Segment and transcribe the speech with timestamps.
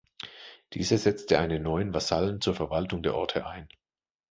[0.73, 3.69] Dieser setzte einen neuen Vasallen zur Verwaltung der Orte ein.